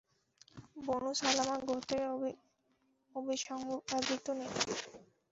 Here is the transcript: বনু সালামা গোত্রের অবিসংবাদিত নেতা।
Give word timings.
বনু 0.77 1.11
সালামা 1.19 1.57
গোত্রের 1.67 2.03
অবিসংবাদিত 3.15 4.25
নেতা। 4.39 4.61